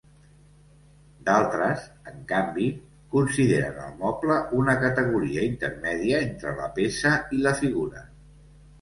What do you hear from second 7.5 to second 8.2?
figura.